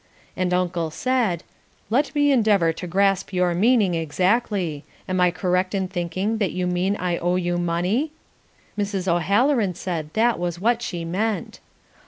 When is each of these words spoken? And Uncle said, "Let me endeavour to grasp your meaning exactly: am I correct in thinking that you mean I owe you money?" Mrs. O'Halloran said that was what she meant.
And 0.35 0.51
Uncle 0.51 0.89
said, 0.89 1.43
"Let 1.91 2.15
me 2.15 2.31
endeavour 2.31 2.73
to 2.73 2.87
grasp 2.87 3.33
your 3.33 3.53
meaning 3.53 3.93
exactly: 3.93 4.83
am 5.07 5.21
I 5.21 5.29
correct 5.29 5.75
in 5.75 5.87
thinking 5.87 6.39
that 6.39 6.53
you 6.53 6.65
mean 6.65 6.95
I 6.95 7.19
owe 7.19 7.35
you 7.35 7.59
money?" 7.59 8.11
Mrs. 8.75 9.07
O'Halloran 9.07 9.75
said 9.75 10.09
that 10.13 10.39
was 10.39 10.59
what 10.59 10.81
she 10.81 11.05
meant. 11.05 11.59